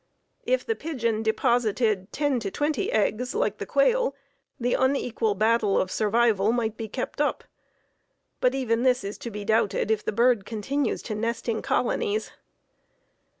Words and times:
If 0.47 0.65
the 0.65 0.73
pigeon 0.75 1.21
deposited 1.21 2.11
ten 2.11 2.39
to 2.39 2.49
twenty 2.49 2.91
eggs 2.91 3.35
like 3.35 3.59
the 3.59 3.67
quail 3.67 4.15
the 4.59 4.73
unequal 4.73 5.35
battle 5.35 5.75
of 5.75 5.89
equal 5.91 5.95
survival 5.95 6.51
might 6.51 6.75
be 6.75 6.87
kept 6.87 7.21
up. 7.21 7.43
But 8.39 8.55
even 8.55 8.81
this 8.81 9.03
is 9.03 9.19
to 9.19 9.29
be 9.29 9.45
doubted 9.45 9.91
if 9.91 10.03
the 10.03 10.11
bird 10.11 10.43
continues 10.43 11.03
to 11.03 11.13
nest 11.13 11.47
in 11.47 11.61
colonies. 11.61 12.31